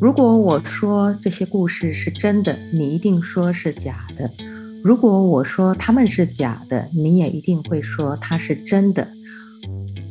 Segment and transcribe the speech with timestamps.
[0.00, 4.30] 如果我说这些故事是真的，你一定说是假的；
[4.82, 9.06] 如果我说他们是假的，你也一定会说它是真的。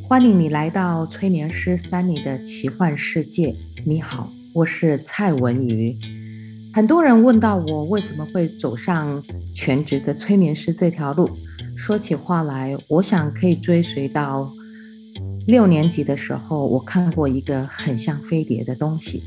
[0.04, 3.52] 欢迎你来到催眠师山里的奇幻世界。
[3.84, 5.98] 你好，我是蔡文瑜。
[6.72, 9.20] 很多人问到我为什么会走上
[9.52, 11.28] 全职的催眠师这条路，
[11.76, 14.48] 说起话来，我想可以追随到
[15.48, 19.24] 六年级的时候，我看过一个很像飞碟的东西。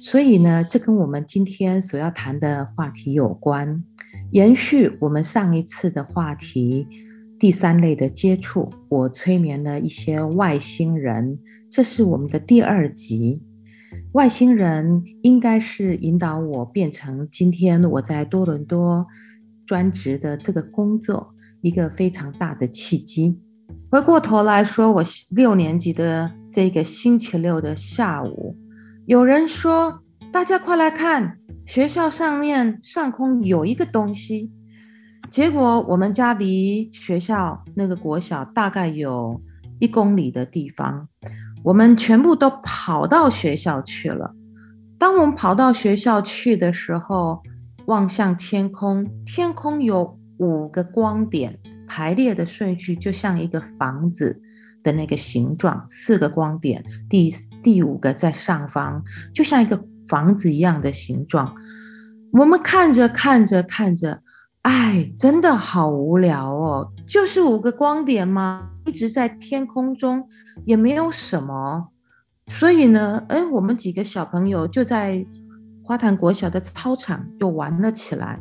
[0.00, 3.84] 所以呢，这跟我们今天所要谈的话题有关，
[4.30, 6.88] 延续我们上一次的话题。
[7.38, 11.38] 第三类的接触，我催眠了一些外星人，
[11.70, 13.42] 这是我们的第二集。
[14.12, 19.06] 外星人应该是引导我变成今天我在多伦多
[19.66, 23.38] 专职的这个工作一个非常大的契机。
[23.90, 25.02] 回过头来说，我
[25.34, 28.56] 六年级的这个星期六的下午，
[29.10, 34.52] 有人说：“大家快来看，学校上面上空有一个东西。”
[35.28, 39.42] 结果我们家离学校那个国小大概有
[39.80, 41.08] 一公里的地方，
[41.64, 44.32] 我们全部都跑到学校去了。
[44.96, 47.42] 当我们跑到学校去的时候，
[47.86, 54.40] 望向天空，天空有五个光点排列的顺序，就像一个房子
[54.82, 57.30] 的那个形状，四个光点，第
[57.62, 59.02] 第五个在上方，
[59.34, 61.54] 就像一个房子一样的形状。
[62.32, 64.22] 我们看着看着看着。
[64.62, 66.92] 哎，真的好无聊哦！
[67.06, 68.68] 就是五个光点吗？
[68.84, 70.28] 一直在天空中，
[70.66, 71.88] 也没有什么。
[72.46, 75.24] 所以呢，哎，我们几个小朋友就在
[75.82, 78.38] 花坛国小的操场又玩了起来。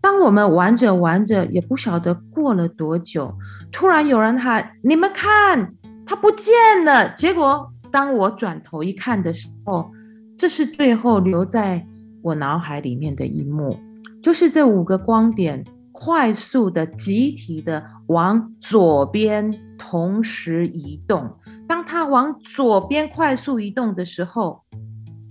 [0.00, 3.36] 当我们玩着玩着，也不晓得过了多久，
[3.72, 6.52] 突然有人喊：“你们看，它不见
[6.84, 9.90] 了！”结果当我转头一看的时候，
[10.36, 11.86] 这是最后留在
[12.22, 13.78] 我脑海里面的一幕。
[14.22, 21.38] 就是这五个光点快速的、集体的往左边同时移动。
[21.66, 24.62] 当它往左边快速移动的时候，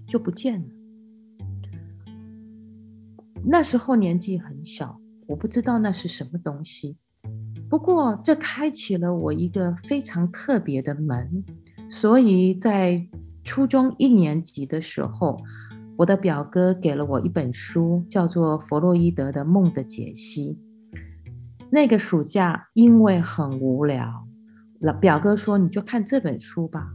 [0.08, 0.68] 就不见了。
[3.46, 6.98] 那时候年纪很小，我不知道那是什么东西。
[7.70, 11.44] 不过这开启了我一个非常特别的门。
[11.90, 13.08] 所以在
[13.44, 15.40] 初中一年级的时候，
[15.98, 20.58] 我的表哥给了我一本书，叫做《弗洛伊德的梦的解析》。
[21.72, 24.28] 那个暑假因为很无聊，
[24.80, 26.88] 老表哥说：“你就看这本书吧。”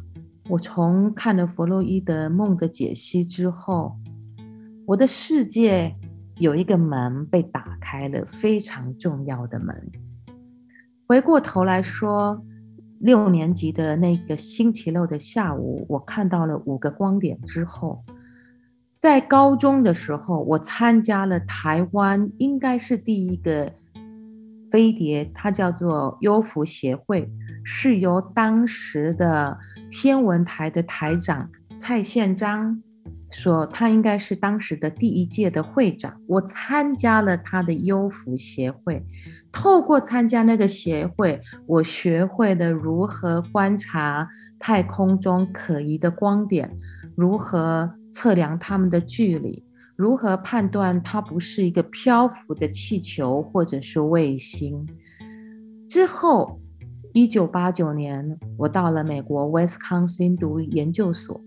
[0.51, 3.97] 我从看了弗洛伊德梦的解析之后，
[4.87, 5.95] 我的世界
[6.39, 9.91] 有一个门被打开了，非常重要的门。
[11.07, 12.43] 回过头来说，
[12.99, 18.03] 六年级的那个星期六的下午，我看到了五个光点之后。
[18.97, 23.71] 在高中的时候，我参加了台湾应该是第一个
[24.71, 27.31] 飞碟，它叫做幽浮协会，
[27.63, 29.59] 是由当时的
[29.91, 32.83] 天文台的台长蔡宪章
[33.35, 36.19] 说，他应该是当时的第一届的会长。
[36.27, 39.05] 我参加了他的幽浮协会，
[39.53, 44.29] 透过参加那个协会，我学会了如何观察
[44.59, 46.71] 太空中可疑的光点，
[47.15, 47.93] 如何。
[48.15, 49.65] 测量它们的距离，
[49.97, 54.87] 如何判断它不是一个漂浮的气球或者是卫星？
[55.89, 56.61] 之后，
[57.13, 61.41] 一九八九年，我到了美国威斯康星读研究所。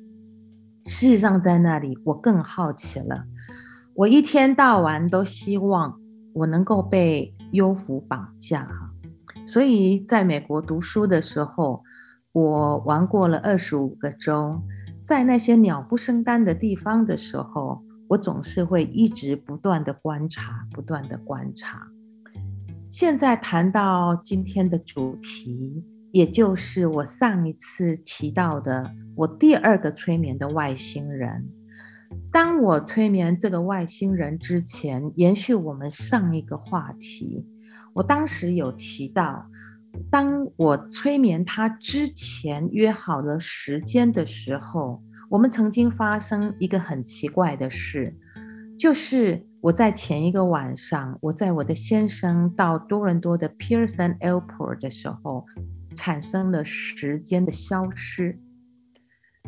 [0.87, 3.25] 事实上，在那里我更好奇了。
[3.93, 5.99] 我一天到晚都希望
[6.33, 8.89] 我能够被优抚绑架哈。
[9.45, 11.83] 所以，在美国读书的时候，
[12.31, 14.61] 我玩过了二十五个州。
[15.03, 21.87] 在那些鸟不生蛋的地方的时候，我总是会一直不断的观察，不断的观察。
[22.89, 31.50] 现在谈到今天的主题，也就是我上一次提到的我第二个催眠的外星人。
[32.31, 37.45] 当我催眠这个外星人之前，延续我们上一个话题，
[37.94, 39.45] 我当时有提到。
[40.12, 48.15] 当我催眠他之前约好了时间的时候，我们曾经发生一个很奇怪的事，
[48.77, 55.45] 就是我在前一个晚上，我在我的先生到多伦多的 Pearson Airport 的时候，
[55.97, 58.39] 产生了时间的消失。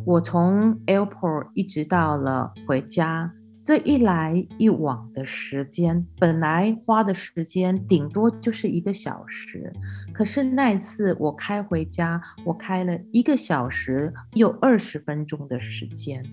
[0.05, 3.31] 我从 Airport 一直到了回家。
[3.61, 9.71] 这一来一往的时间，本来花的时间顶多就是一个小时，
[10.13, 16.23] 可是那一次我开回家，我开了一个小时又二十分钟的时间。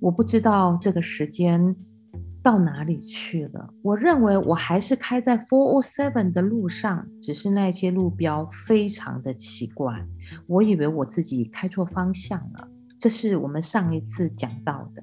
[0.00, 1.76] 我不知道这个时间
[2.42, 3.70] 到哪里去了。
[3.82, 10.04] 我认为我还是开在 Four or Seven 的路上，只是那些路标非常的奇怪。
[10.46, 12.68] 我以为我自己开错方向了。
[12.98, 15.02] 这是我们上一次讲到的。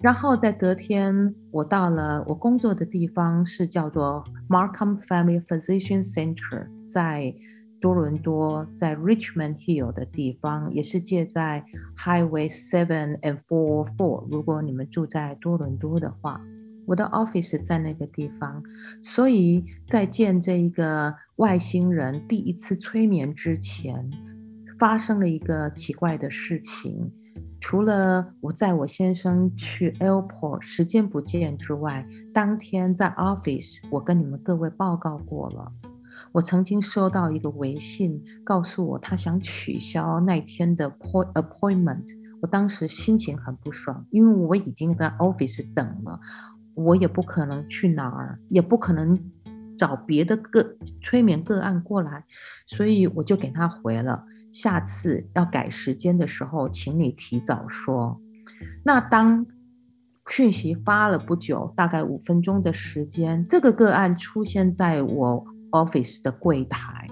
[0.00, 7.32] 然后在隔天，我到了我工作的地方，是叫做 Markham Family Physician Center，在
[7.80, 11.64] 多伦多，在 Richmond Hill 的地方，也是借在
[11.96, 14.26] Highway Seven and Four Four。
[14.30, 16.40] 如果你们住在多伦多的话，
[16.86, 18.62] 我的 office 在那个地方，
[19.02, 24.10] 所以在见这一个外星人第一次催眠之前，
[24.78, 27.12] 发生了一个奇怪的事情。
[27.60, 35.72] 除了我载我先生去 airport 时间不见之外，当天在 office 我跟你们各位报告过了，
[36.32, 42.20] 我曾经收到一个微信，告诉我他想取消那天的 appointment。
[42.40, 46.18] 我当时心情很不爽，因为我已经在 office 等了，
[46.74, 49.18] 我也不可能去哪儿，也不可能
[49.76, 52.24] 找别的个催眠个案过来，
[52.66, 54.24] 所以我就给他回了。
[54.52, 58.20] 下次要改时间的时候，请你提早说。
[58.84, 59.46] 那当
[60.28, 67.08] 讯息发了不久，大概五分钟的时间，这个个案出现在我 office 的柜台，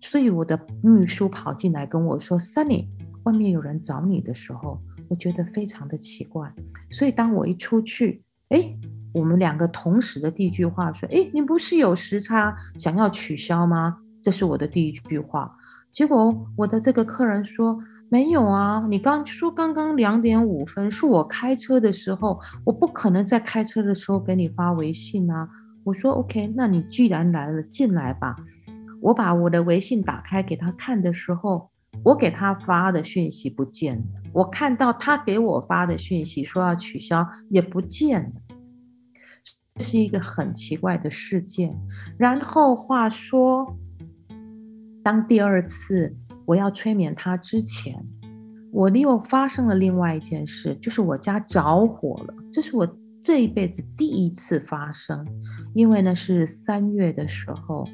[0.00, 2.86] 所以我的秘书跑进来跟我说：“Sunny，
[3.24, 6.50] 外面有人找你的时候，我觉得非常的奇怪。”
[6.90, 8.74] 所以当我一出去，哎，
[9.16, 15.50] 我们两个同时的第一句话说：“哎，你不是有时差，想要取消吗？”这是我的第一句话。
[15.90, 17.78] 结果我的这个客人说
[18.10, 25.48] 没有啊，你刚说刚刚两点五分是我开车的时候，我不可能在开车的时候给你发微信啊。
[25.82, 28.36] 我说 OK，那你既然来了，进来吧。
[29.00, 31.70] 我把我的微信打开给他看的时候，
[32.04, 34.04] 我给他发的讯息不见了，
[34.34, 38.30] 我看到他给我发的讯息说要取消也不见了，
[39.78, 41.76] 是一个很奇怪的事件。
[42.18, 43.76] 然后话说。
[45.02, 46.12] 当第二次
[46.44, 48.04] 我要催眠他之前，
[48.72, 52.34] 我又发生了另外一件事，就是我家着火了。
[52.52, 55.24] 这是我这一辈子第一次发生，
[55.74, 57.84] 因为呢是三月的时候，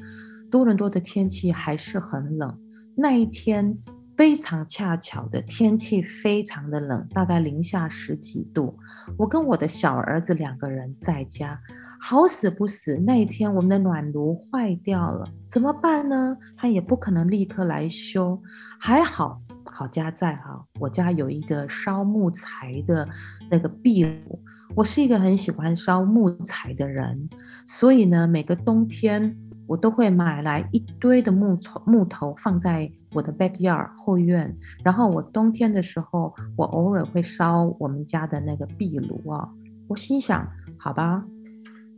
[0.49, 2.57] 多伦多的天气还是很冷。
[2.97, 3.77] 那一天
[4.15, 8.77] 非常恰巧的天气非常的冷，大概零下十几度。
[9.17, 11.59] 我跟我的小儿子两个人在家。
[12.05, 16.35] 好死不死，那一天我们的暖炉坏掉了，怎么办呢？
[16.57, 18.37] 他也不可能立刻来修。
[18.77, 23.07] 还好，好家在哈，我家有一个烧木材的
[23.49, 24.37] 那个壁炉。
[24.75, 27.29] 我是一个很喜欢烧木材的人，
[27.65, 34.55] 所以呢，每个冬天我都会买来一堆的木头，木头放在我的 backyard 后院。
[34.83, 39.49] 然后我冬天的时候，我偶尔会烧我们家的那个壁炉啊。
[39.87, 41.23] 我心想，好吧。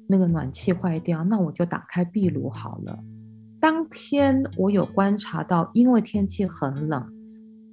[0.07, 2.99] 那个暖气坏掉，那我就打开壁炉好了。
[3.59, 7.03] 当天我有观察到，因为天气很冷，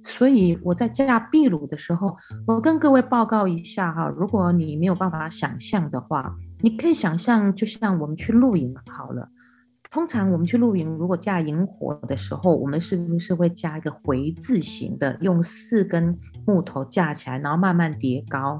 [0.01, 2.17] 所以我在架壁炉的时候，
[2.47, 4.07] 我跟各位报告一下哈。
[4.07, 9.29] 如果你没有办法想象的话，你可以想象，就像我们去露营好了。
[9.93, 16.17] 通常我们去露营，如果架营火的时候，我们是不是会架一个回字形的，用四根
[16.47, 18.57] 木头架起来，然后慢慢叠高？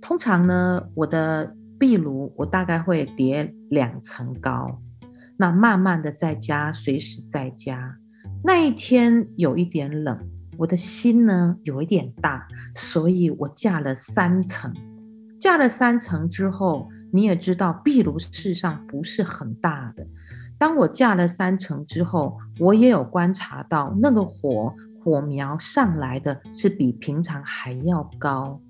[0.00, 1.52] 通常呢，我的。
[1.78, 4.80] 壁炉我大概会叠两层高，
[5.36, 7.98] 那慢慢的再加，随时再加。
[8.42, 10.18] 那一天有一点冷，
[10.56, 14.72] 我的心呢有一点大，所以我架了三层。
[15.38, 20.06] 架了三层之后，你也知道壁炉事实上不是很大的。
[20.58, 28.60] 当我架了三层之后，我也有观察到那个火火苗上来的是比平常还要高。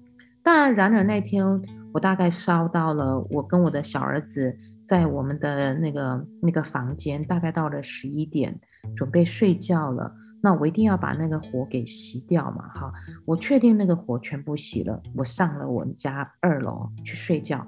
[0.43, 1.63] 但然而那天。
[1.93, 8.61] 我大概烧到了，我跟我的小儿子在我们的那个那个房间，大概到了十一点，
[8.95, 10.15] 准备睡觉了。
[10.43, 12.93] 那我一定要把那个火给熄掉嘛，哈！
[13.25, 17.67] 我确定那个火全部熄了，我上了我们家二楼去睡觉。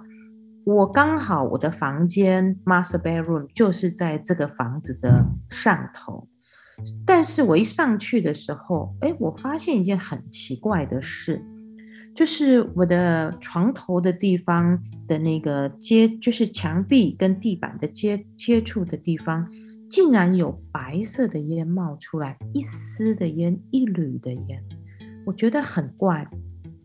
[0.69, 6.29] 我刚好我的房间 master bedroom 就是在这个房子的上头，
[7.07, 11.43] 但是我一上去的时候，哎，我发现一件很奇怪的事。
[12.15, 19.49] 就是我的床头的地方的那个接，就是墙壁跟地板的接接触的地方，
[19.89, 24.63] 竟然有白色的烟冒出来，一丝的烟，一缕的烟，
[25.25, 26.29] 我觉得很怪。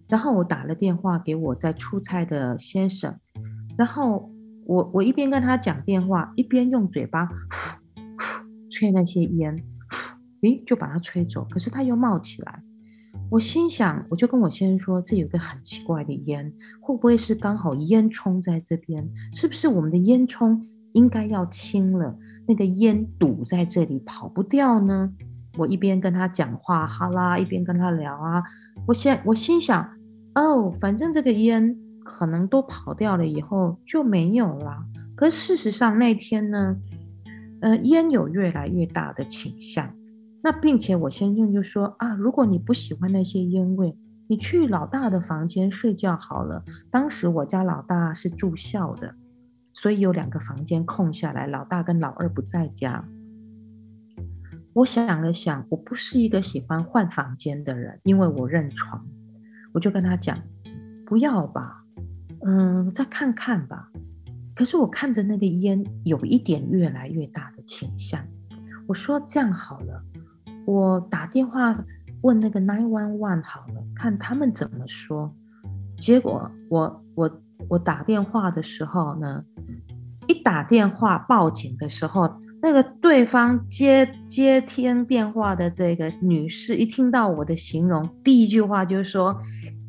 [0.07, 3.19] 然后我打了电话给我在出差的先生，
[3.77, 4.31] 然后
[4.65, 7.27] 我我一边跟他讲电话，一边用嘴巴
[8.69, 9.63] 吹那些烟，
[10.41, 12.61] 诶，就把它吹走，可是它又冒起来。
[13.29, 19.09] 我心想，我就跟我先生说，这有个很奇怪的烟，会不会是刚好烟囱在这边？
[19.33, 20.59] 是不是我们的烟囱
[20.91, 22.17] 应该要清了？
[22.47, 25.11] 那个烟堵在这里跑不掉呢？
[25.57, 28.43] 我一边跟他讲话，哈啦，一边跟他聊啊。
[28.87, 29.87] 我先我心想，
[30.35, 34.85] 哦，反正这个烟可能都跑掉了，以后就没有了。
[35.15, 36.77] 可事实上那天呢，
[37.61, 39.93] 呃，烟有越来越大的倾向。
[40.41, 46.63] 那并且我先生就说啊，如果你不喜欢那些烟味，你去老大的房间睡觉好了。
[46.91, 49.15] 当时我家老大是住校的，
[49.71, 53.05] 所以有两个房间空下来，老大跟老二不在家。
[54.73, 59.05] 我想了想，我不是一个喜欢换房间的人，因为我认床，
[59.71, 60.37] 我就跟他讲，
[61.05, 61.82] 不要吧，
[62.45, 63.89] 嗯，再看看吧。
[64.55, 68.23] 可是我看着那个烟有一点越来越大的倾向，
[68.87, 70.03] 我说这样好了。
[70.65, 71.83] 我打电话
[72.21, 75.33] 问那个 nine one one 好了，看他们怎么说。
[75.97, 79.43] 结果我我我打电话的时候呢，
[80.27, 82.29] 一打电话报警的时候，
[82.61, 89.35] 那个对方接接听电话的这个女士一听到我的形容，第一句话就是说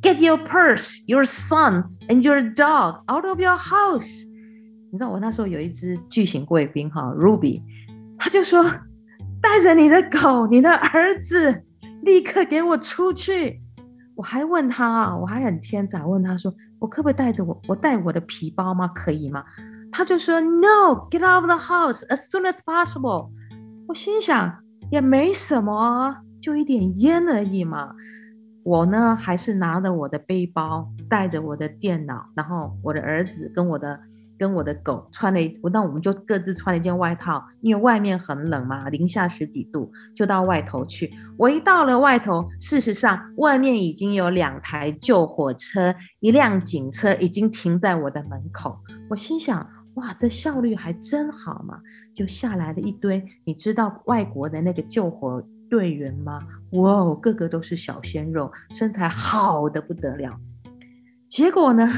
[0.05, 4.25] ：“Get your purse, your son and your dog out of your house。”
[4.93, 7.63] 你知道我那时候有一只巨型贵宾哈，Ruby，
[8.19, 8.65] 他就说。
[9.43, 11.63] 带着你的狗，你的儿子，
[12.01, 13.61] 立刻给我出去！
[14.15, 17.61] 我还问他啊，我还很天真，问他说：“我可不可以带着我？
[17.69, 18.89] 我带我的皮包吗？
[18.89, 19.45] 可以吗？”
[19.93, 23.29] 他就说：“No，get out of the house as soon as possible。”
[23.87, 24.51] 我心想
[24.91, 27.95] 也没什么，就一点烟而已嘛。
[28.65, 34.01] 我呢，还是拿着我的背包，带着我的电脑，然后我的儿子跟我的。
[34.37, 41.09] 跟我的狗穿了一，那我们就各自穿了一件外套，因为外面很冷嘛，零下十几度，就到外头去。
[41.39, 48.77] 我一到了外头，事实上外面已经有两台救火车，一辆警车已经停在我的门口。
[49.09, 51.79] 我心想，哇，这效率还真好嘛！
[52.13, 56.39] 就下来了一堆，你知道外国的那个救火队员吗？
[56.73, 60.39] 哇哦，个个都是小鲜肉，身材好得不得了。
[61.29, 61.89] 结果呢，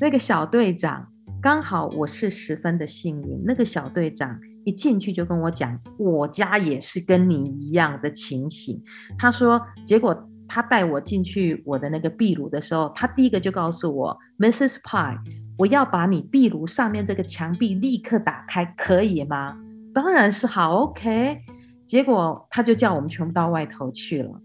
[0.00, 1.08] 那个小队长。
[1.42, 8.82] 刚好我是十分的幸运，那个小队长一进去就跟我讲，我家也是跟你一样的情形。
[9.18, 14.76] 他说，结果他带我进去我的那个壁炉的时候，他第一个就告诉我，Mrs.
[14.80, 15.18] Pye，
[15.58, 19.54] 我要把你壁炉上面这个墙壁立刻打开，可以吗？
[19.92, 21.42] 当然是好，OK。
[21.86, 24.40] 结果他就叫我们全部到外头去了。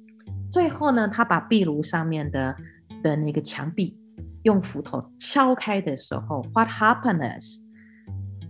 [0.51, 2.55] 最后呢，他把壁炉上面的
[3.03, 3.95] 的那个墙壁。
[4.43, 7.59] 用斧头敲开的时候，What happened is，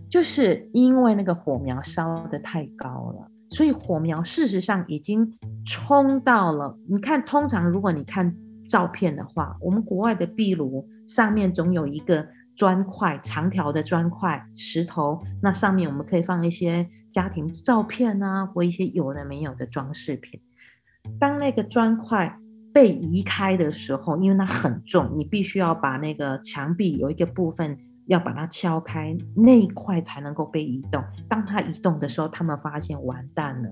[0.08, 6.78] 就是因为那个火苗烧得太高了，所以火苗事实上已经冲到了。
[6.88, 8.32] 你看，通常如果你看
[8.68, 12.24] 照片的话，我们国外的壁炉上面总有一个
[12.60, 20.38] 砖块，长条的砖块、石头，那上面我们可以放一些家庭照片啊，或一些有的没有的装饰品。
[21.18, 22.36] 当那个砖块。
[22.72, 27.76] 被移开的时候，因为它很重，你必须要把那个墙壁有一个部分
[28.06, 31.02] 要把它敲开，那一块才能够被移动。
[31.28, 33.70] 当它移动的时候，他们发现完蛋了，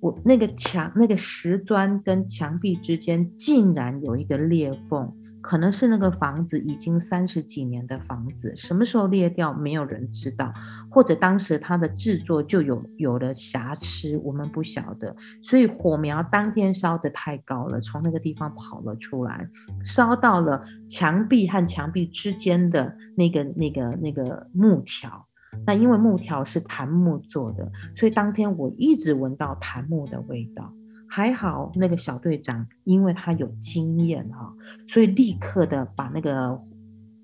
[0.00, 5.14] 我那个墙、那个石砖跟墙壁之间竟然有一个裂缝。
[5.42, 10.52] 可能是那个房子已经三十几年的房子，什么时候裂掉，没有人知道，
[10.90, 15.14] 或者当时它的制作就有有了瑕疵，我们不晓得。
[15.42, 19.48] 所以火苗当天烧得太高了，从那个地方跑了出来，
[19.82, 25.26] 烧到了墙壁和墙壁之间的那个那个那个木条。
[25.66, 30.72] 那因为木条是檀木做的，所以当天我一直闻到檀木的味道。
[31.12, 34.54] 还好，那个小队长因为他有经验哈，
[34.88, 36.56] 所以立刻的把那个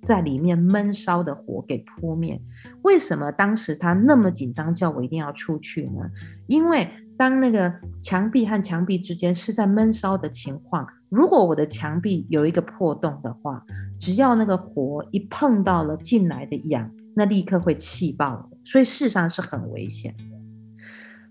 [0.02, 2.40] 在里面闷烧的火给扑灭。
[2.82, 6.10] 为什么当时他那么紧张，叫我一定要出去呢？
[6.48, 13.64] 因为当那个墙壁和墙壁之间是在闷烧的情况，如果我的墙壁有一个破洞的话，
[14.00, 20.12] 只要那个火一碰到了进来的氧，那立刻会气爆，所以事实上是很危险。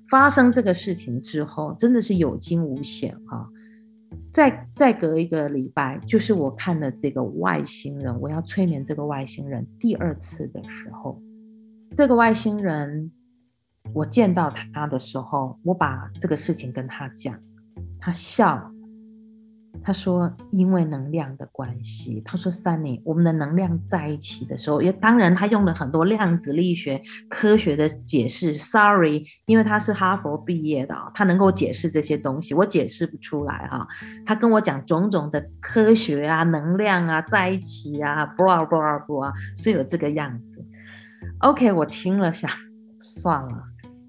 [0.09, 3.49] 发生这个事情之后，真的是有惊无险哈。
[4.31, 11.21] 再再隔一个礼拜，就是我看了这个外星人，我要催眠这个外星人第二次的时候，
[11.95, 13.11] 这个外星人，
[13.93, 17.39] 我见到他的时候，我把这个事情跟他讲，
[17.99, 18.71] 他笑，
[19.83, 28.53] 他说：“因为能量的关系。”他说：“Sunny，我们的能量在一起的时候，也当然他用了很多量子力学科学的解释。
[28.53, 33.87] Sorry，因为他是哈佛毕业的，他能够解释这些东西，我解释不出来哈。
[34.25, 40.65] 他跟我讲种种的科学啊，能量啊，在一起啊，blah blah blah，是有这个样子。
[41.39, 42.49] OK，我听了想
[42.99, 43.63] 算了。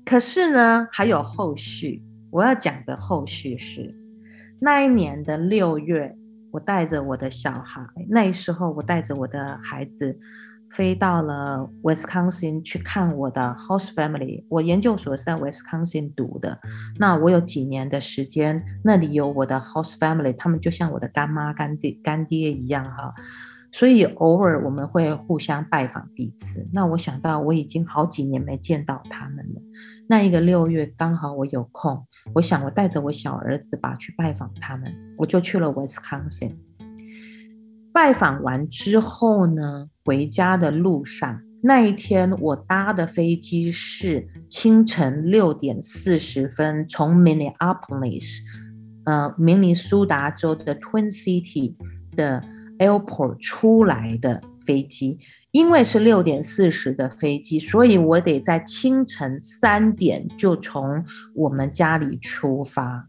[0.05, 3.95] 可是呢，还有后续，我要讲的后续是。”
[4.59, 6.17] 那一年的六月，
[6.51, 10.19] 我带着我的小孩，那时候我带着我的孩子
[10.71, 14.45] 飞到了 Wisconsin 去看我的 host family。
[14.49, 16.59] 我研究所是在 Wisconsin 读的，
[16.99, 23.15] 那我有几年的时间，那里有我的 host family，他们就像我的干妈、干爹、干爹一样哈。
[23.73, 26.67] 所以偶尔我们会互相拜访彼此。
[26.73, 29.61] 那我想到我已经好几年没见到他们了。
[30.09, 36.53] 那一个六月刚好我有空，我想我带着我小儿子吧去拜访他们，我就去了 Wisconsin。
[37.93, 48.39] 拜访完之后呢，回家的路上，那一天我搭的飞机是清晨六点四十分从 Minneapolis，
[49.05, 51.75] 呃，明尼苏达州的 Twin City
[52.17, 52.43] 的。
[52.79, 55.19] Airport 出来的飞机，
[55.53, 63.09] 因为是六点四十的飞机，所以我得在清晨三点就从我们家里出发。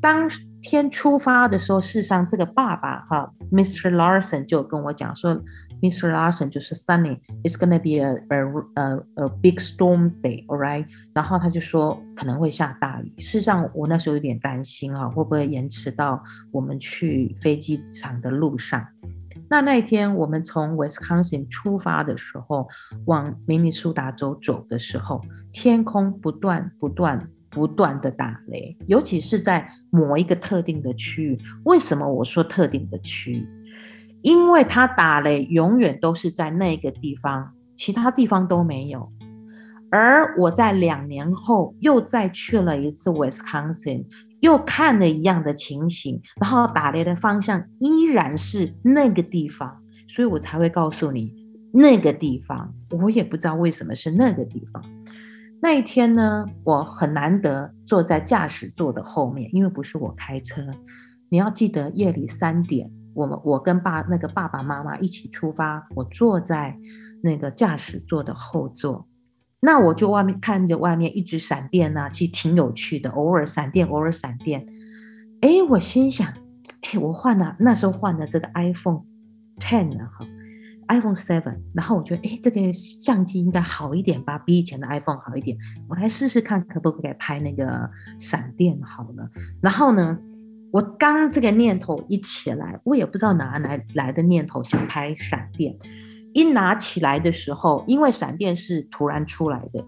[0.00, 0.28] 当
[0.60, 3.94] 天出发的时候，事实上这个爸爸哈，Mr.
[3.94, 5.34] Larson 就跟我讲说
[5.80, 6.10] ，Mr.
[6.10, 8.42] Larson 就是 Sunny，it's gonna be a a
[8.74, 10.86] a a big storm day，all right？
[11.14, 13.14] 然后他就说可能会下大雨。
[13.20, 18.84] 事实上，我那时候有点担心啊，会不会延迟到我们去飞机场的路上？
[19.48, 22.68] 那那天我们从 Wisconsin 出发的时候，
[23.06, 25.20] 往明尼苏达州走的时候，
[25.52, 27.28] 天空不断不断。
[27.50, 31.38] 不断的打雷，尤其是在某一个特定的区域。
[31.62, 33.48] 为什么我说特定的区域？
[34.22, 39.08] 因为它打雷永远都是在那个地方，其他地方都没有。
[39.88, 44.04] 而我在两年后又再去了一次 Wisconsin，
[44.44, 51.32] 又看了一样的情形，然后打雷的方向依然是那个地方，所以我才会告诉你
[51.72, 52.74] 那个地方。
[52.90, 54.84] 我也不知道为什么是那个地方。
[55.62, 60.62] 那一天呢，我很难得坐在驾驶座的后面，因为不是我开车。
[61.30, 66.76] 你要记得，夜里三点，我们我跟爸那个爸爸妈妈一起出发，我坐在
[67.22, 69.08] 那个驾驶座的后座。
[69.64, 74.66] 那我就外面看着外面一直闪电啊，其实挺有趣的，偶尔闪电，偶尔闪电。
[75.40, 76.28] 哎，我心想，
[76.82, 79.02] 哎，我换了那时候换的这个 iPhone
[79.58, 80.26] Ten 啊，哈。
[80.86, 85.56] iPhone Seven，然后我觉得，哎，这个相机应该好一点吧，比以前的 iPhone 好一点。
[85.88, 89.30] 我来试试看，可不可以拍那个闪电好了。
[89.62, 90.18] 然后呢，
[90.72, 95.74] 我刚这个念头一起来，我也不知道哪来来的念头想拍闪电。
[96.34, 99.86] 一拿起来的时候，因为闪电是突然出来的，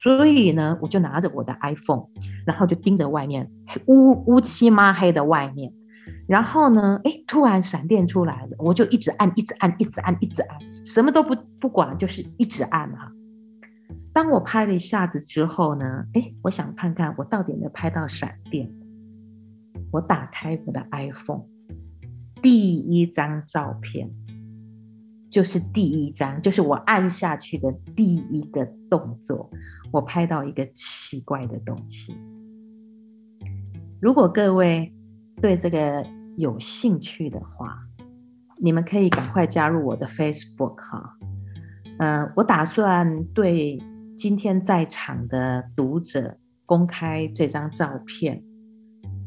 [0.00, 2.04] 所以呢，我就拿着我的 iPhone，
[2.46, 3.50] 然后就盯着外面
[3.86, 5.72] 乌乌漆嘛黑的外面。
[6.26, 13.10] 然后呢，哎，突然闪电出来了，我就一直按，一直按，一直按，一直按，什么都不不管，就是一直按哈。
[14.12, 18.70] 当我拍了一下子之后呢，哎，我想看看我到底有没有拍到闪电。
[19.90, 21.44] 我打开我的 iPhone，
[22.42, 24.10] 第一张照片
[25.30, 29.50] 就是第一张，就是我按下去的第一个动作，
[29.92, 32.16] 我拍到一个奇怪的东西。
[34.00, 34.92] 如果各位
[35.40, 36.06] 对这个。
[36.38, 37.76] 有兴趣的话，
[38.62, 41.18] 你们可以赶快加入我的 Facebook 哈。
[41.98, 43.76] 呃，我打算对
[44.16, 48.40] 今天在场的读者公开这张照片。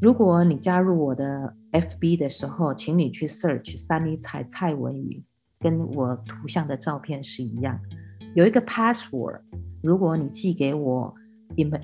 [0.02, 5.22] 如果你加入我的 FB 的时候，请你去 search 三里彩蔡文宇，
[5.62, 7.80] 跟我图像的照片是一样。
[8.34, 9.40] 有一个 password，
[9.82, 11.14] 如果你寄给我。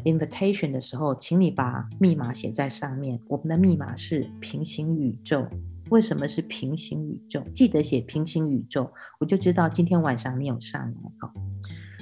[0.05, 3.19] invitation 的时候，请你把密码写在上面。
[3.27, 5.45] 我们的密码是平行宇宙。
[5.89, 7.43] 为什么是平行宇宙？
[7.53, 11.11] 记得写平行宇宙，我就知道今天晚上你有上来。
[11.19, 11.33] 好，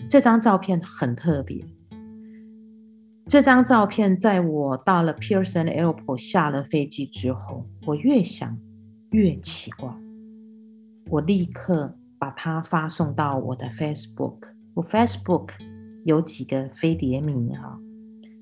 [0.08, 1.66] 这张照片很特别。
[3.28, 8.56] 这张照片在我到了 Pearson Airport 下了飞机之后，我越想
[9.10, 9.90] 越奇怪。
[11.16, 14.40] 我立刻把它发送到我的 Facebook。
[14.74, 15.52] 我 Facebook。
[16.04, 17.80] 有几个飞碟迷哈，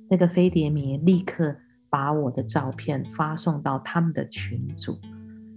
[0.10, 1.56] 那个飞碟迷立刻
[1.90, 5.00] 把我的照片发送到他们的群组。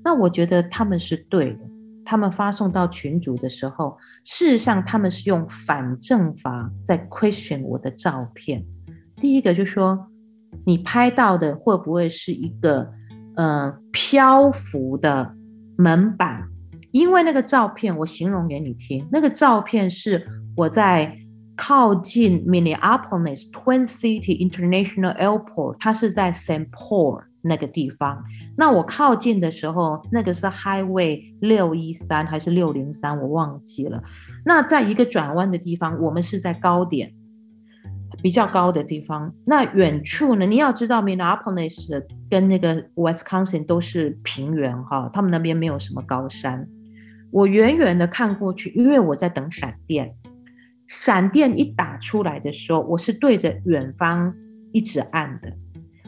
[0.04, 1.58] 那我觉得他们是对的。
[2.04, 8.64] 他们发送到群组的时候，事实上他们是用反证法在 question 我的照片。
[9.16, 10.06] 第一个就说，
[10.64, 12.88] 你拍到的会不会是一个
[13.34, 15.34] 呃漂浮的
[15.76, 16.48] 门板。
[16.96, 21.14] 因为那个照片，我形容给你听，那个照片是我在
[21.54, 28.24] 靠近 Minneapolis Twin City International Airport，它是在 Saint Paul 那个地方。
[28.56, 34.02] 那我靠近的时候，那个是 Highway 六一三还是六零三，我忘记了。
[34.46, 37.12] 那在一个转弯的地方，我们是在高点，
[38.22, 39.34] 比较高的地方。
[39.44, 40.46] 那远处呢？
[40.46, 46.66] 你要知道，Minneapolis 跟那个 Wisconsin 都是平原哈，他们那边没有什么高山。
[47.30, 50.14] 我远远的看过去，因为我在等闪电。
[50.86, 54.34] 闪电一打出来的时候，我是对着远方
[54.72, 55.52] 一直按的。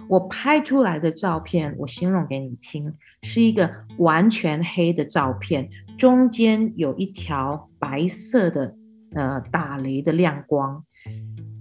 [0.09, 8.75] 我拍出来的照片，我形容给你听，是一个完全黑的照片，中间有一条白色的
[9.15, 10.85] 呃打雷的亮光，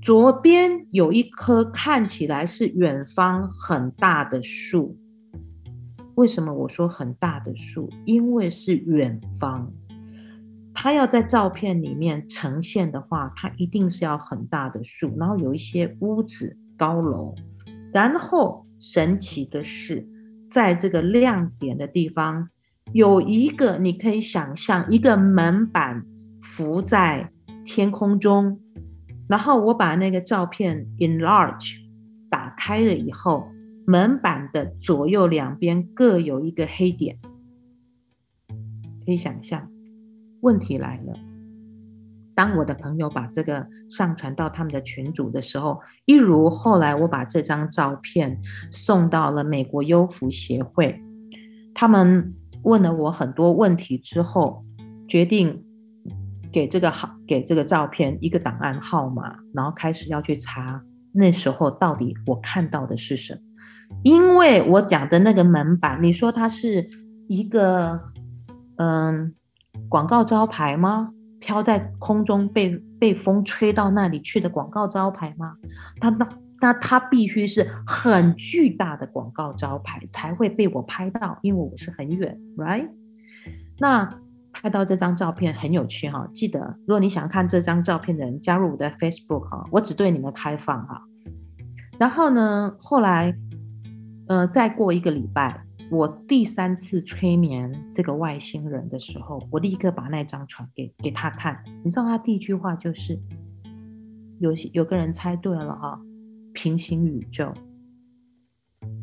[0.02, 4.98] 左边有一棵看起来是远方很大的树。
[6.18, 7.88] 为什么我说很大的树？
[8.04, 9.72] 因为是远方，
[10.74, 17.36] 它要在照片里面呈现的话，它一定是要很大的树，然后有一些屋子、高楼。
[17.94, 20.08] 然后神奇的是，
[20.50, 22.50] 在这个亮点的地方，
[22.94, 26.04] 有一个你可以想象一个门板
[26.42, 27.32] 浮在
[27.64, 28.60] 天空中。
[29.28, 31.76] 然后我把那个照片 enlarge
[32.28, 33.48] 打开了以后，
[33.90, 37.20] 门板的左右两边各有一个黑点，
[39.06, 39.72] 可以想象。
[40.42, 41.14] 问题来了。
[42.36, 48.42] 当我的朋友把这个上传到他们的群组的时候，一如后来我把这张照片
[48.74, 51.02] 送到了美国优抚协会，
[51.74, 54.66] 他们问了我很多问题之后，
[55.08, 55.64] 决定
[56.52, 63.40] 给这个号给这个照片一个档案号码，然后开始要去查那时候到底我看到的是什么。
[64.04, 66.90] 因为我讲的那个门板，你说它是
[67.28, 68.00] 一个
[68.78, 69.34] 嗯
[69.90, 71.12] 广告招牌吗？
[71.40, 75.56] 飘在空中被被风吹到那里去的广告招牌吗？
[76.00, 76.28] 它那
[76.60, 82.90] 那它必须是很巨大的广告招牌才会被我拍到，因为我是很远，right？
[83.78, 84.10] 那
[84.52, 91.04] 拍到这张照片很有趣哈，记得如果你想看这张照片的人加入我的 Facebook 哈，我只对你们开放哈。
[92.00, 93.36] 然后呢，后来
[94.28, 95.64] 呃再过一个礼拜。
[95.90, 101.64] 我第三次催眠这个外星人的时候，我立刻把那张传给给他看。
[101.82, 103.18] 你知道他第一句话就是
[104.40, 106.02] ：“有有个人猜对了哈，
[106.54, 107.54] 平行宇宙。”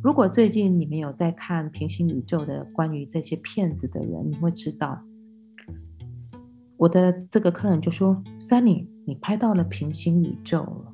[0.05, 5.03] 如果最近你们有在看平行宇宙的关于这些片子的人，你会知道，
[6.77, 10.93] 我的这个客人就说：“Sunny，你拍到了平行宇宙了。”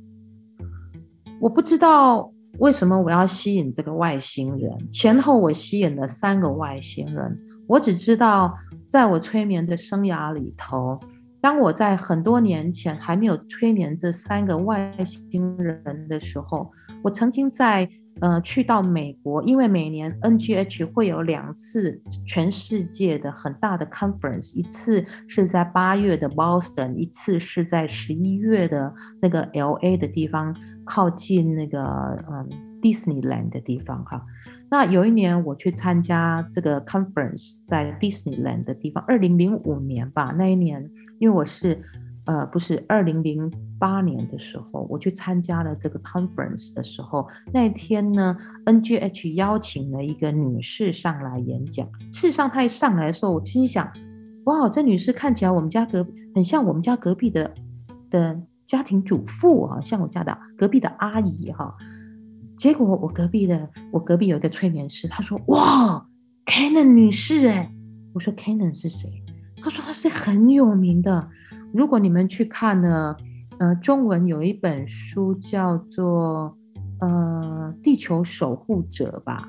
[1.42, 2.32] 我不知道。
[2.60, 4.70] 为什么我要吸引这个外星人？
[4.92, 7.38] 前后我吸引了三个外星人。
[7.66, 8.54] 我只知道，
[8.86, 11.00] 在我催眠的生涯里头，
[11.40, 16.70] 当我在很多年前还没有催眠这三个外星人的时候，
[17.02, 17.88] 我曾经在
[18.20, 28.92] 呃去到美国，因为每年 NGH 会有两次全世界的很大的 conference，一次是在八月的 Boston，一次是在十一月的
[29.22, 30.54] 那个 LA 的地方。
[30.90, 31.80] 靠近那个
[32.28, 32.48] 嗯
[32.82, 34.20] ，Disneyland 的地方哈。
[34.68, 40.34] 那有一年我去参加这个 conference，在 Disneyland 的地方，二零零五年吧。
[40.36, 41.80] 那一年，因为我是
[42.24, 43.48] 呃不是二零零
[43.78, 51.86] 八年的时候，我去参加了这个 conference 的时候，那一天呢，NGH 邀请了一个女士上来演讲。
[52.12, 53.88] 事实上，她一上来的时候，我心想，
[54.46, 57.54] 哇，这女士看起来我们家隔很像我们家隔壁的
[58.10, 58.40] 的。
[58.70, 61.74] 家庭主妇啊，像我家的隔壁的阿姨哈，
[62.56, 66.06] 结果我隔壁的我隔壁有一个催眠师，他说哇
[66.46, 67.74] ，Cannon 女士哎，
[68.14, 69.10] 我说 Cannon 是谁？
[69.60, 71.28] 他说他是很有名的。
[71.74, 73.16] 如果你们去看呢，
[73.58, 76.56] 呃，中文有一本书叫做
[77.00, 79.48] 呃《地球守护者》吧，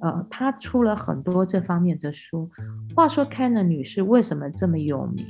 [0.00, 2.50] 呃，他出了很多这方面的书。
[2.94, 5.24] 话说 Cannon 女士为什么这么有名？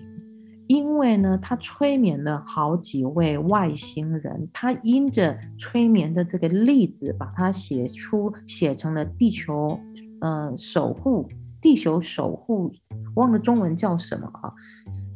[0.68, 9.80] 因为呢，他催眠了好几位外星人，他因着催眠的这个例子，把它写出写成了地球，
[10.20, 11.26] 呃，守护
[11.60, 12.70] 地球守护，
[13.14, 14.52] 忘了中文叫什么啊？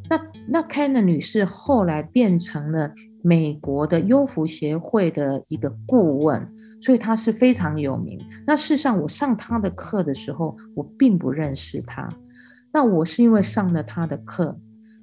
[0.08, 2.90] 那那 Cannon 女士后来变成了
[3.22, 8.18] 美国的幽浮协会的一个顾问，所以她是非常有名。
[8.46, 12.08] 那事实上，我上她的课的时候，我并不认识她，
[12.72, 14.58] 那我是因为上了她的课。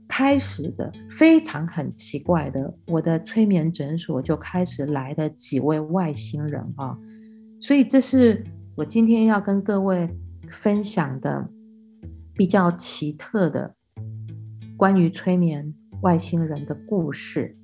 [0.10, 6.98] 开始的非常很奇怪的，我的催眠诊所就开始来了几位外星人啊，
[7.62, 8.44] 所以这是
[8.76, 10.10] 我今天要跟各位
[10.50, 11.48] 分享的
[12.34, 13.76] 比较奇特的
[14.76, 17.56] 关于催眠外星人的故事。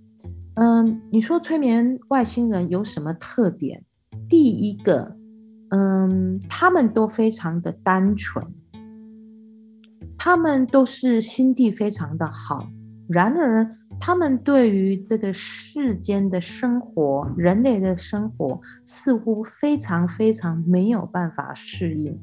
[0.53, 3.84] 嗯，你说催眠外星人有什么特点？
[4.29, 5.17] 第一个，
[5.71, 8.45] 嗯，他们都非常的单纯，
[10.25, 12.67] 他们都是心地非常的好。
[13.07, 22.19] 然而，他们对于这个世间的生活、人类的生活，似乎非常非常没有办法适应。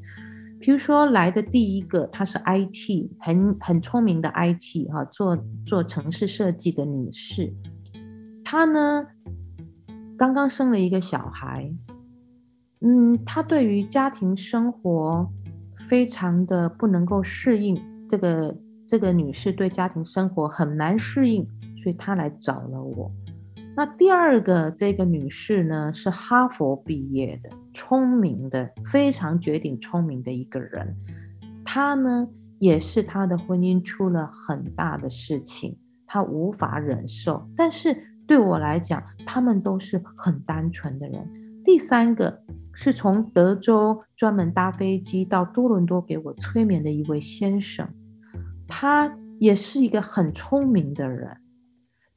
[0.58, 7.54] 比如说，来的第一个，她是 IT，很很聪明的 IT 哈，做做城市设计的女士。
[8.42, 9.06] 她呢，
[10.16, 11.72] 刚刚生了一个小孩，
[12.80, 15.30] 嗯，她对于家庭生活
[15.88, 17.80] 非常的不能够适应
[18.12, 18.54] 这个。
[18.84, 21.48] 这个女士对家庭生活很难适应，
[21.78, 23.10] 所以她来找了我。
[23.74, 30.94] 那第二个这个女士呢，是哈佛毕业的，聪明的，非常绝顶聪明的一个人。
[31.64, 37.48] 她呢，也是她的婚姻出了很大的事情，她无法忍受。
[37.56, 37.96] 但是
[38.26, 41.26] 对我来讲，他们都是很单纯的人。
[41.64, 42.42] 第三个
[42.74, 47.88] 是从德州专门搭飞机到多伦多给我催眠的一位先生。
[48.74, 51.36] 他也是一个很聪明的人，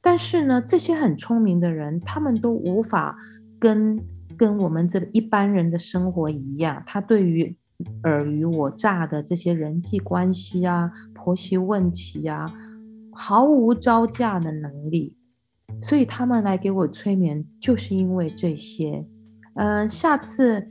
[0.00, 3.14] 但是呢，这些很聪明的人，他们都无法
[3.58, 4.02] 跟
[4.38, 6.82] 跟我们这一般人的生活一样。
[6.86, 7.54] 他对于
[8.02, 12.50] 尔虞我诈的这些人际关系啊、婆媳问题啊，
[13.12, 15.14] 毫无招架的能力。
[15.82, 19.04] 所以他们来给我催眠，就是因为这些。
[19.56, 20.66] 嗯、下次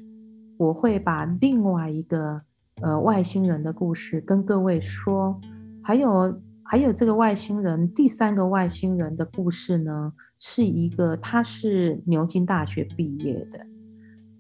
[0.58, 2.42] 我会把另外一个
[2.82, 5.40] 呃外星人的故事跟各位说。
[5.86, 13.60] 还有还有这个外星人，第三个外星人的故事呢，是一个他是牛津大学毕业的，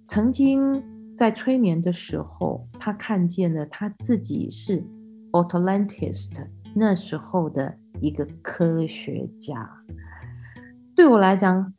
[0.07, 0.83] 曾经
[1.15, 4.83] 在催眠的时候，他看见了他自己是
[5.33, 6.31] Atlantis
[6.73, 9.69] 那时候的一个科学家，
[10.95, 11.71] 对我来讲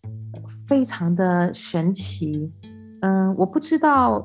[0.69, 2.53] 非常的神奇。
[3.01, 4.25] 嗯，我不知道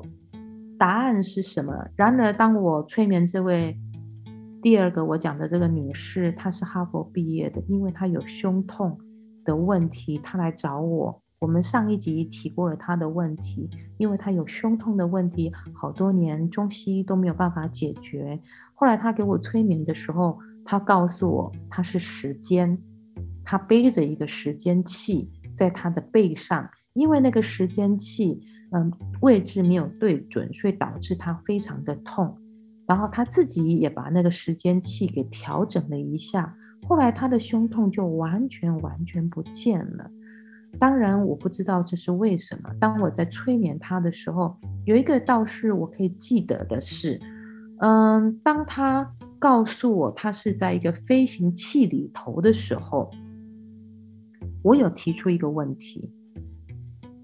[0.78, 3.76] 答案是什么，然而当我催眠这位。
[4.62, 8.96] 第二个我讲的这个女士，她是哈佛毕业的，因为她有胸痛
[9.44, 11.20] 的问题，她来找我。
[11.40, 18.40] 我们上一集提过了她的问题，因为她有胸痛的问题，好多年中西医都没有办法解决。
[18.72, 22.78] 后来她给我催眠的时候，她告诉我她是时间，
[23.44, 32.38] 她背着一个时间器在她的背上，因为那个时间器嗯位置没有对准，所以导致她非常的痛。
[32.86, 36.54] 然后他自己也把那个时间器给调整了一下，
[36.88, 40.10] 后来他的胸痛就完全完全不见了。
[40.78, 42.70] 当然我不知道这是为什么。
[42.80, 47.20] 当我在催眠他的时候，有一个倒是我可以记得的是，
[47.78, 53.10] 嗯，当他告诉我他是在一个飞行器里头的时候，
[54.62, 56.10] 我有提出一个问题，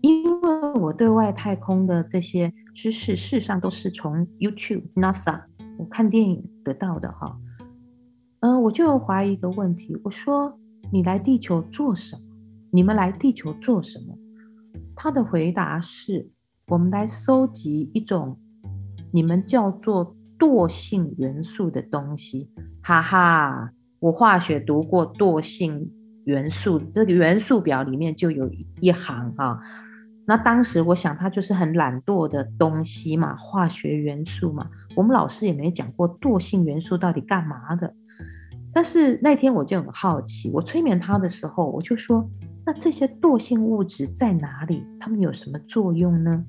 [0.00, 2.52] 因为我对外太空的这些。
[2.74, 5.42] 知识事实上都是从 YouTube、NASA
[5.78, 7.37] 我看电影得到的哈。
[8.38, 10.56] 嗯、我就怀疑一个问题，我说
[10.92, 12.22] 你来地球做什么？
[12.70, 14.16] 你们来地球做什么？
[14.94, 16.30] 他的回答是：
[16.68, 18.38] 我们来收集一种
[19.11, 22.48] 你们叫做惰性元素的东西。
[22.80, 25.90] 哈哈，我化学读过惰性
[26.26, 29.58] 元素，这个元素表里面就有一行啊。
[30.29, 34.69] 那当时我想，它就是很懒惰的东西嘛，化学元素嘛。
[34.95, 37.95] 我们老师也没讲过惰性元素到底干嘛的。
[38.71, 42.29] 但是那天我就很好奇，我催眠他的时候，我就说：
[42.67, 44.85] 那这些惰性物质在哪里？
[45.01, 46.45] 它们有什么作用呢？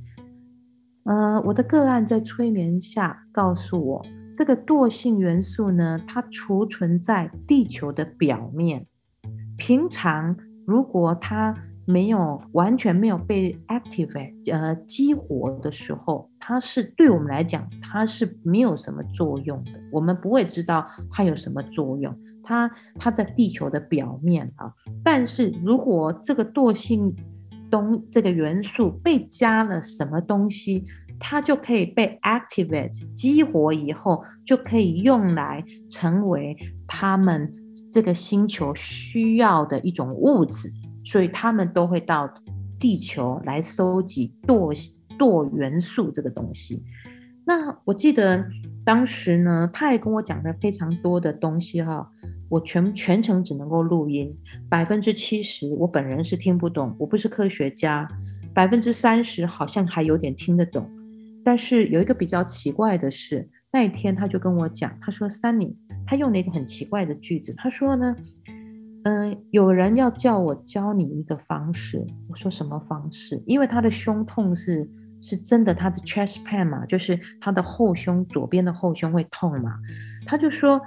[1.06, 8.86] 呃，我的个案在催眠下告诉我，这个惰性元素呢，它储存在地球的表面。
[9.58, 10.36] 平常
[10.68, 11.56] 如果它
[11.90, 19.72] 没有完全没有被 activate 呃激活的时候，它是对我们来讲，它是没有什么作用的。
[19.92, 22.16] 我们不会知道它有什么作用。
[22.44, 24.72] 它它在地球的表面啊，
[25.04, 27.16] 但是如果这个惰性
[27.70, 30.86] 东这个元素被加了什么东西，
[31.20, 36.56] 它就可以被 activate 激活以后，就可以用来成为
[36.88, 37.52] 他们
[37.92, 40.72] 这个星球需要的一种物质。
[41.10, 42.32] 所以他们都会到
[42.80, 44.72] 地球来收集惰
[45.18, 46.84] 惰元素这个东西。
[47.44, 48.46] 那我记得
[48.86, 52.08] 当时呢，他也跟我讲了非常多的东西哈，
[52.48, 54.32] 我全全程只能够录音，
[54.70, 58.08] 百分之七十我本人是听不懂，我不是科学家，
[58.54, 60.88] 百分之三十好像还有点听得懂。
[61.44, 65.74] 但是有一个比较奇怪的是，那一天他就跟我讲，他说：“Sunny，
[66.06, 68.16] 他用了一个很奇怪的句子，他说呢，
[69.10, 74.88] 嗯、有人要叫我教你一个方式。”我说：“什么方式？”因为他的胸痛是
[75.20, 79.76] 是真的，他的 chest pain 嘛，就是他的后胸左边的后胸会痛嘛。
[80.26, 80.80] 他就说：“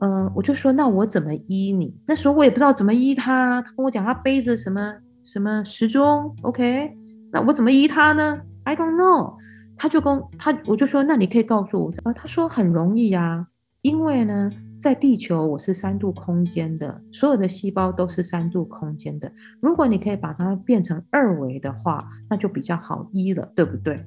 [0.00, 1.94] 嗯、我就说那我怎么医你？
[2.06, 3.60] 那时候我也不知道怎么医他。
[3.62, 6.96] 他跟我讲他背着什么什么时钟，OK，
[7.32, 9.34] 那我怎么医他呢？I don't know。”
[9.78, 11.92] 他就跟他，我就说，那你可以告诉我？
[12.14, 13.46] 他说很容易啊，
[13.82, 14.50] 因为呢，
[14.86, 19.32] 在地球我是三度空间的，所有的细胞都是三度空间的。
[19.60, 24.06] 如果你可以把它变成二维的话，那就比较好医了，对不对？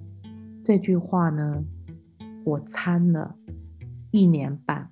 [0.64, 1.62] 这句话呢，
[2.46, 3.36] 我参了
[4.12, 4.90] 一年半，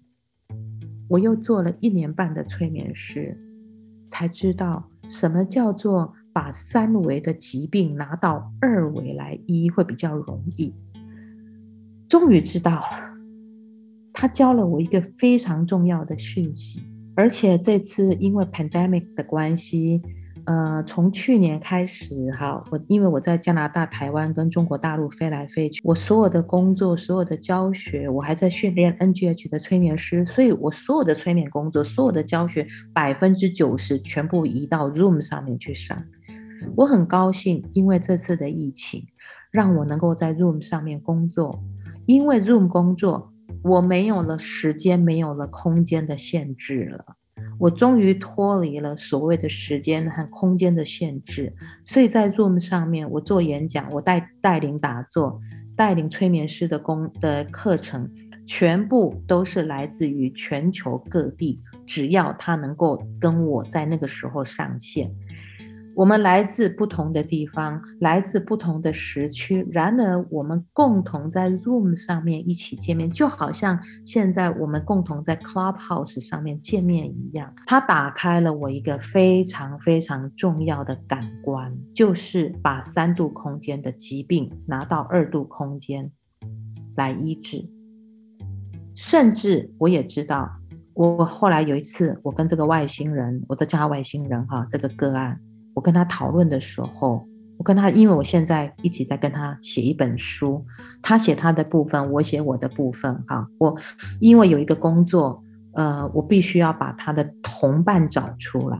[1.07, 3.39] 我又做了一年半的催眠师，
[4.07, 6.13] 才知道什么叫做。
[6.33, 10.71] 把三维的疾病拿到二维来医会比较容易。
[12.07, 13.16] 终于知道了，
[14.19, 16.81] 他教了我一个非常重要的讯息，
[17.15, 20.01] 而且这次因为 pandemic 的关系。
[20.45, 36.01] 呃，从去年开始哈，我因为我在加拿大、台湾跟中国大陆飞来飞去，我所有的工作、所有的教学，我还在训练 NGH 的催眠师，所以我所有的催眠工作、所有的教学，百分之九十全部移到 Zoom 上面去上。
[36.75, 39.05] 我很高兴，因为这次的疫情，
[39.51, 41.61] 让我能够在 Zoom 上面工作，
[42.07, 47.05] 因为 Zoom 工作，我没有了时间，没有了空间的限制了。
[47.59, 51.53] 我终于脱离了所谓的时间和空间的限制，
[51.85, 55.39] 所以在 Zoom 上面，我做演讲，我带带领打坐，
[55.75, 58.09] 带领催眠师的工的课程，
[58.45, 65.11] 全部都是来自于全球各地，只要他能够跟我在那个时候上线。
[65.97, 77.51] 我们来自不同的地方，来自不同的时区，然而我们共同在 Zoom 上面一起见面，就好像现在我们共同在 Clubhouse 上面见面一样。
[77.65, 86.11] 它打开了我一个非常非常重要的感官，就是把三度空间的疾病拿到二度空间
[86.95, 87.67] 来医治。
[88.93, 90.47] 甚至我也知道，
[90.93, 95.41] 我后来有一次，我跟这个外星人，我都叫他外星人哈，这个个案。
[95.77, 97.23] 我跟他讨论的时候，
[97.55, 100.65] 我跟他，因为我现在一起在跟他写一本书，
[101.03, 103.77] 他写他的部分，我写我的部分，哈，我
[104.19, 105.39] 因为有一个工作，
[105.73, 108.79] 呃，我必须要把他的同伴找出来，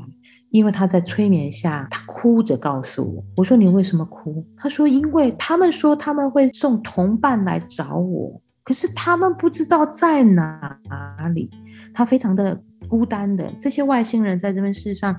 [0.50, 4.44] 因为他在催眠下，他哭着告诉我，我说你为什么哭？
[4.58, 10.80] 他说因为他们说他们会送同伴来找我，可是他们不知道在哪
[11.36, 11.48] 里，
[11.94, 15.16] 他非常的孤单的，这些外星人在这边世上。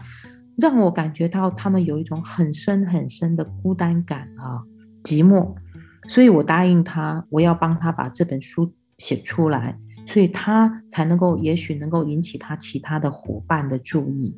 [0.61, 4.61] 让我感觉到他们有一种很深很深的孤单感啊，
[5.05, 5.55] 寂寞，
[6.09, 14.37] 所以我答应他，我要帮他把这本书写出来，所以他才能够，也许能够引起他其他的伙伴的注意。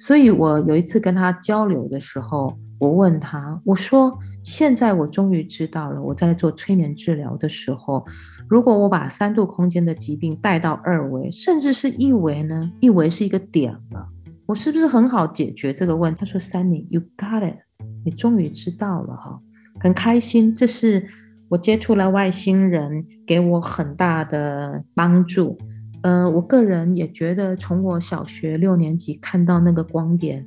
[0.00, 8.04] 所以我有一次跟他交流的时候，我问他，我说：现在我终于知道了，我在做催眠治疗的时候，
[8.48, 12.72] 如果我把三度空间的疾病带到二维，甚至是一维呢？
[12.80, 14.08] 一维是一个点了。
[14.46, 16.20] 我是不是很好解决这个问题？
[16.20, 17.56] 他说：“Sunny，you got it，
[18.04, 19.40] 你终于知道了哈，
[19.80, 20.54] 很开心。
[20.54, 21.06] 这是
[21.48, 25.56] 我接触了外星人，给我很大的帮助。
[26.02, 30.44] 呃，我个人也觉得，从我小学六年级看到那个光点，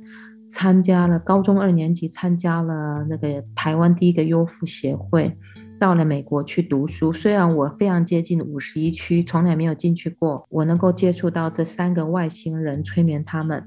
[0.50, 5.34] 参加了高中二年级参加了那个台湾第一个优抚协会，
[5.78, 7.12] 到了美国去读书。
[7.12, 13.62] 虽然我非常接近五十一区，从来没有进去过，我能够接触到这三个外星人，催眠他们。”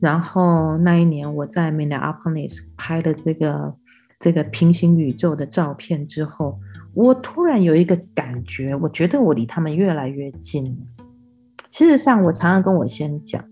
[0.00, 3.72] 然后那一年我在 Minneapolis 拍了这个
[4.18, 6.58] 这个平行宇宙的照片之后，
[6.92, 11.04] 我突然有一个感觉，我觉得我离他们越来越近了。
[11.70, 13.44] 事实上，我常常跟我先讲，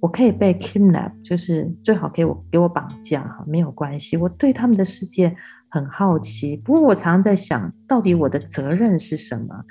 [0.00, 4.16] 我可以被 kidnap，就是最好给我给我绑架哈，没有关系。
[4.16, 5.34] 我对他们的世界
[5.76, 9.62] 很好奇，不过我常常在想，到底我的责任是什么？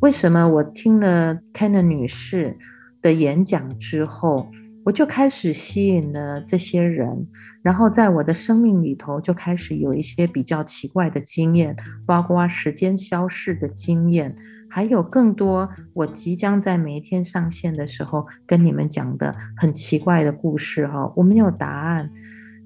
[0.00, 2.58] 为什么我听了 Cannon 女士
[3.00, 4.50] 的演讲之后，
[4.84, 7.26] 我就开始吸引了这些人，
[7.62, 11.74] 然后在我的生命里头就开始有一些比较奇怪的经验，
[12.04, 14.36] 包括时间消逝的经验，
[14.68, 21.10] 还有更多我即将在每一天上线的时候跟你们讲的很奇怪的故事哈。
[21.16, 22.10] 我没有答案，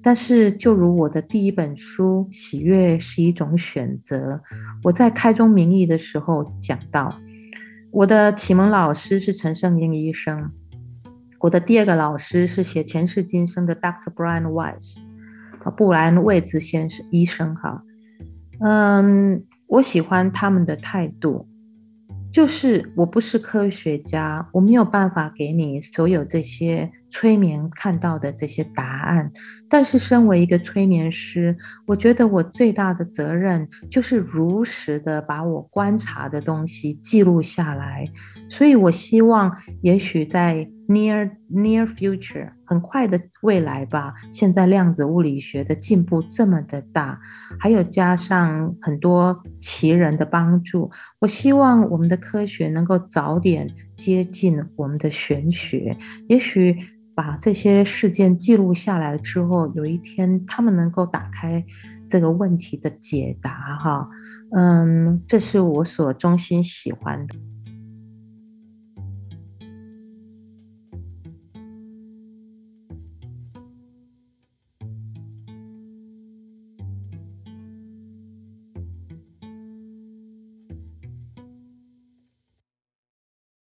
[0.03, 4.35] 但是就如我的第一本书《喜悦是一种选择》，
[4.83, 7.15] 我在开宗明义的时候讲到，
[7.91, 10.51] 我的启蒙老师是陈圣英医生。
[11.39, 14.13] 我的第二个老师是写前世今生的 Dr.
[14.15, 14.97] Brian Weiss，
[15.75, 17.83] 布莱恩·魏兹先生医生哈，
[18.59, 21.47] 嗯，我喜欢他们的态度。
[22.31, 29.33] 就是我不是科学家，我没有办法给你所有这些催眠看到的这些答案。
[29.71, 31.55] 但是身为一个催眠师，
[31.87, 38.05] 我觉得我最大的责任就是如实的把我观察的东西记录下来。
[38.49, 39.49] 所以我希望，
[39.81, 47.17] 也许在 near near future 很快的未来吧，现在量子物理学的进步这么的大，
[47.57, 55.95] 还有加上很多奇人的帮助，我希望我们的科学能够早点接近我们的玄学。
[56.27, 56.75] 也许
[57.15, 61.63] 把这些事件记录下来之后，有一天他们能够打开
[62.09, 63.77] 这个问题的解答。
[63.77, 64.09] 哈，
[64.51, 67.35] 嗯，这是我所衷心喜欢的。